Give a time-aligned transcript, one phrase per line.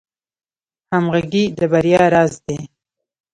[0.91, 2.57] همغږي د بریا راز دی